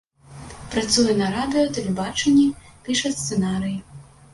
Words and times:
Працуе 0.75 1.13
на 1.21 1.29
радыё, 1.37 1.67
тэлебачанні, 1.77 2.49
піша 2.89 3.17
сцэнарыі. 3.19 3.81